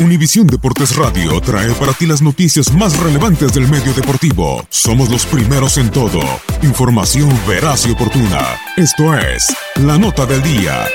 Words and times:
Univisión 0.00 0.46
Deportes 0.46 0.96
Radio 0.96 1.38
trae 1.42 1.70
para 1.74 1.92
ti 1.92 2.06
las 2.06 2.22
noticias 2.22 2.72
más 2.72 2.98
relevantes 2.98 3.52
del 3.52 3.68
medio 3.68 3.92
deportivo. 3.92 4.64
Somos 4.70 5.10
los 5.10 5.26
primeros 5.26 5.76
en 5.76 5.90
todo. 5.90 6.20
Información 6.62 7.28
veraz 7.46 7.86
y 7.86 7.90
oportuna. 7.90 8.58
Esto 8.78 9.14
es 9.14 9.54
La 9.76 9.98
Nota 9.98 10.24
del 10.24 10.42
Día. 10.42 10.86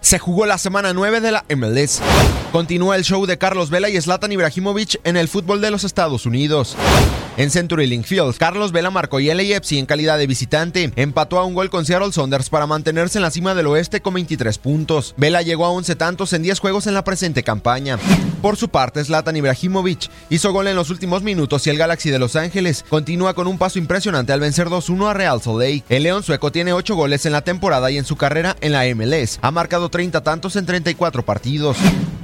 Se 0.00 0.18
jugó 0.18 0.44
la 0.44 0.58
semana 0.58 0.92
9 0.92 1.20
de 1.20 1.32
la 1.32 1.44
MLS. 1.56 2.02
Continúa 2.50 2.96
el 2.96 3.04
show 3.04 3.24
de 3.24 3.38
Carlos 3.38 3.70
Vela 3.70 3.88
y 3.88 4.00
Zlatan 4.00 4.32
Ibrahimovic 4.32 5.00
en 5.04 5.16
el 5.16 5.28
fútbol 5.28 5.60
de 5.60 5.70
los 5.70 5.84
Estados 5.84 6.26
Unidos. 6.26 6.76
En 7.42 7.50
Century 7.50 7.88
Link 7.88 8.04
Field, 8.04 8.36
Carlos 8.36 8.70
Vela 8.70 8.92
marcó 8.92 9.18
y 9.18 9.26
LAFC 9.26 9.72
en 9.72 9.86
calidad 9.86 10.16
de 10.16 10.28
visitante. 10.28 10.92
Empató 10.94 11.40
a 11.40 11.44
un 11.44 11.54
gol 11.54 11.70
con 11.70 11.84
Seattle 11.84 12.12
Saunders 12.12 12.48
para 12.48 12.68
mantenerse 12.68 13.18
en 13.18 13.22
la 13.22 13.32
cima 13.32 13.56
del 13.56 13.66
oeste 13.66 14.00
con 14.00 14.14
23 14.14 14.58
puntos. 14.58 15.12
Vela 15.16 15.42
llegó 15.42 15.66
a 15.66 15.70
11 15.70 15.96
tantos 15.96 16.32
en 16.34 16.44
10 16.44 16.60
juegos 16.60 16.86
en 16.86 16.94
la 16.94 17.02
presente 17.02 17.42
campaña. 17.42 17.98
Por 18.42 18.56
su 18.56 18.68
parte, 18.68 19.04
Zlatan 19.04 19.34
Ibrahimovic 19.34 20.08
hizo 20.30 20.52
gol 20.52 20.68
en 20.68 20.76
los 20.76 20.90
últimos 20.90 21.24
minutos 21.24 21.66
y 21.66 21.70
el 21.70 21.78
Galaxy 21.78 22.10
de 22.10 22.20
Los 22.20 22.36
Ángeles 22.36 22.84
continúa 22.88 23.34
con 23.34 23.48
un 23.48 23.58
paso 23.58 23.80
impresionante 23.80 24.32
al 24.32 24.38
vencer 24.38 24.68
2-1 24.68 25.10
a 25.10 25.14
Real 25.14 25.40
Lake. 25.44 25.82
El 25.88 26.04
León 26.04 26.22
sueco 26.22 26.52
tiene 26.52 26.72
8 26.72 26.94
goles 26.94 27.26
en 27.26 27.32
la 27.32 27.42
temporada 27.42 27.90
y 27.90 27.98
en 27.98 28.04
su 28.04 28.14
carrera 28.14 28.56
en 28.60 28.70
la 28.70 28.84
MLS. 28.94 29.40
Ha 29.42 29.50
marcado 29.50 29.88
30 29.88 30.22
tantos 30.22 30.54
en 30.54 30.64
34 30.64 31.24
partidos. 31.24 31.76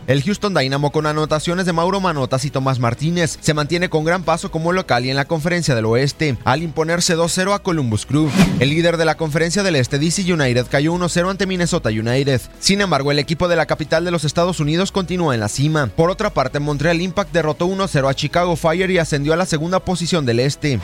El 0.08 0.22
Houston 0.22 0.54
Dynamo 0.54 0.90
con 0.90 1.04
anotaciones 1.04 1.66
de 1.66 1.74
Mauro 1.74 2.00
Manotas 2.00 2.46
y 2.46 2.50
Tomás 2.50 2.78
Martínez 2.78 3.36
se 3.42 3.52
mantiene 3.52 3.90
con 3.90 4.06
gran 4.06 4.22
paso 4.22 4.50
como 4.50 4.72
local 4.72 5.04
y 5.04 5.10
en 5.10 5.16
la 5.16 5.26
conferencia 5.26 5.74
del 5.74 5.84
oeste 5.84 6.38
al 6.44 6.62
imponerse 6.62 7.14
2-0 7.14 7.54
a 7.54 7.58
Columbus 7.58 8.06
Crew. 8.06 8.30
El 8.58 8.70
líder 8.70 8.96
de 8.96 9.04
la 9.04 9.18
conferencia 9.18 9.62
del 9.62 9.76
este 9.76 9.98
DC 9.98 10.32
United 10.32 10.64
cayó 10.70 10.94
1-0 10.94 11.30
ante 11.30 11.44
Minnesota 11.44 11.90
United. 11.90 12.40
Sin 12.58 12.80
embargo, 12.80 13.12
el 13.12 13.18
equipo 13.18 13.48
de 13.48 13.56
la 13.56 13.66
capital 13.66 14.06
de 14.06 14.10
los 14.10 14.24
Estados 14.24 14.60
Unidos 14.60 14.92
continúa 14.92 15.34
en 15.34 15.40
la 15.40 15.48
cima. 15.50 15.88
Por 15.88 16.08
otra 16.08 16.30
parte, 16.30 16.58
Montreal 16.58 17.02
Impact 17.02 17.30
derrotó 17.30 17.66
1-0 17.66 18.08
a 18.08 18.14
Chicago 18.14 18.56
Fire 18.56 18.90
y 18.90 18.96
ascendió 18.96 19.34
a 19.34 19.36
la 19.36 19.44
segunda 19.44 19.78
posición 19.78 20.24
del 20.24 20.40
este. 20.40 20.80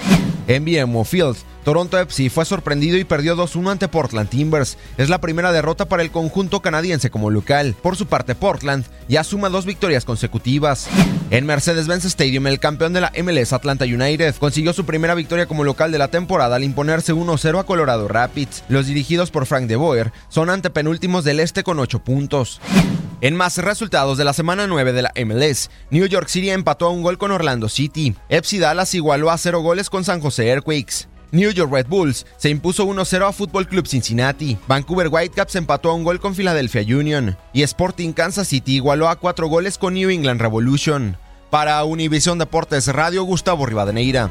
En 0.46 0.64
BMO 0.64 1.04
Field, 1.04 1.36
Toronto 1.64 1.98
FC 1.98 2.28
fue 2.28 2.44
sorprendido 2.44 2.98
y 2.98 3.04
perdió 3.04 3.34
2-1 3.34 3.72
ante 3.72 3.88
Portland 3.88 4.28
Timbers. 4.28 4.76
Es 4.98 5.08
la 5.08 5.20
primera 5.20 5.52
derrota 5.52 5.86
para 5.86 6.02
el 6.02 6.10
conjunto 6.10 6.60
canadiense 6.60 7.08
como 7.08 7.30
local. 7.30 7.74
Por 7.82 7.96
su 7.96 8.06
parte, 8.06 8.34
Portland 8.34 8.84
ya 9.08 9.24
suma 9.24 9.48
dos 9.48 9.64
victorias 9.64 10.04
consecutivas. 10.04 10.86
En 11.30 11.46
Mercedes-Benz 11.46 12.04
Stadium, 12.04 12.46
el 12.46 12.60
campeón 12.60 12.92
de 12.92 13.00
la 13.00 13.12
MLS 13.22 13.54
Atlanta 13.54 13.86
United 13.86 14.34
consiguió 14.36 14.74
su 14.74 14.84
primera 14.84 15.14
victoria 15.14 15.46
como 15.46 15.64
local 15.64 15.90
de 15.90 15.98
la 15.98 16.08
temporada 16.08 16.56
al 16.56 16.64
imponerse 16.64 17.14
1-0 17.14 17.58
a 17.58 17.64
Colorado 17.64 18.06
Rapids. 18.08 18.64
Los 18.68 18.86
dirigidos 18.86 19.30
por 19.30 19.46
Frank 19.46 19.66
de 19.66 19.76
Boer 19.76 20.12
son 20.28 20.50
antepenúltimos 20.50 21.24
del 21.24 21.40
este 21.40 21.64
con 21.64 21.78
8 21.78 22.00
puntos. 22.00 22.60
En 23.20 23.36
más 23.36 23.58
resultados 23.58 24.18
de 24.18 24.24
la 24.24 24.32
semana 24.32 24.66
9 24.66 24.92
de 24.92 25.02
la 25.02 25.12
MLS, 25.24 25.70
New 25.90 26.06
York 26.06 26.28
City 26.28 26.50
empató 26.50 26.86
a 26.86 26.90
un 26.90 27.02
gol 27.02 27.16
con 27.16 27.30
Orlando 27.30 27.68
City. 27.68 28.14
FC 28.28 28.58
Dallas 28.58 28.94
igualó 28.94 29.30
a 29.30 29.38
0 29.38 29.60
goles 29.60 29.88
con 29.88 30.04
San 30.04 30.20
José 30.20 30.48
Earthquakes. 30.48 31.08
New 31.30 31.50
York 31.50 31.72
Red 31.72 31.86
Bulls 31.88 32.26
se 32.36 32.48
impuso 32.50 32.86
1-0 32.86 33.28
a 33.28 33.32
Football 33.32 33.66
Club 33.66 33.86
Cincinnati. 33.86 34.58
Vancouver 34.68 35.08
Whitecaps 35.10 35.56
empató 35.56 35.90
a 35.90 35.94
un 35.94 36.04
gol 36.04 36.20
con 36.20 36.34
Philadelphia 36.34 36.82
Union. 36.82 37.36
Y 37.52 37.62
Sporting 37.62 38.12
Kansas 38.12 38.48
City 38.48 38.76
igualó 38.76 39.08
a 39.08 39.16
4 39.16 39.48
goles 39.48 39.78
con 39.78 39.94
New 39.94 40.10
England 40.10 40.40
Revolution. 40.40 41.16
Para 41.50 41.82
Univision 41.84 42.38
Deportes 42.38 42.88
Radio, 42.88 43.24
Gustavo 43.24 43.64
Rivadeneira. 43.66 44.30